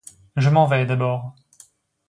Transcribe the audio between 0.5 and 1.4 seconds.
vais, d'abord.